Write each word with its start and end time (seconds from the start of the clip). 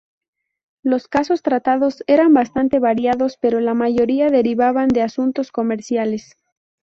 Los 0.81 1.07
casos 1.07 1.43
tratados 1.43 2.03
eran 2.07 2.33
bastante 2.33 2.79
variados, 2.79 3.37
pero 3.39 3.59
la 3.59 3.75
mayoría 3.75 4.29
derivaban 4.31 4.87
de 4.87 5.03
asuntos 5.03 5.51
comerciales. 5.51 6.37